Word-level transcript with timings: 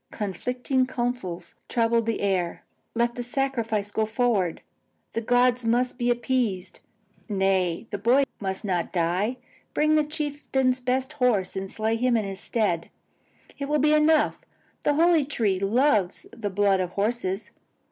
Conflicting 0.11 0.87
counsels 0.87 1.53
troubled 1.69 2.07
the 2.07 2.21
air. 2.21 2.63
Let 2.95 3.13
the 3.13 3.21
sacrifice 3.21 3.91
go 3.91 4.07
forward; 4.07 4.63
the 5.13 5.21
gods 5.21 5.63
must 5.63 5.99
be 5.99 6.09
appeased. 6.09 6.79
Nay, 7.29 7.85
the 7.91 7.99
boy 7.99 8.23
must 8.39 8.65
not 8.65 8.91
die; 8.91 9.37
bring 9.75 9.93
the 9.93 10.03
chieftain's 10.03 10.79
best 10.79 11.13
horse 11.13 11.55
and 11.55 11.71
slay 11.71 11.93
it 11.93 12.03
in 12.03 12.15
his 12.15 12.39
stead; 12.39 12.89
it 13.59 13.69
will 13.69 13.77
be 13.77 13.93
enough; 13.93 14.39
the 14.81 14.95
holy 14.95 15.23
tree 15.23 15.59
loves 15.59 16.25
the 16.33 16.49
blood 16.49 16.79
of 16.79 16.93
horses. 16.93 17.51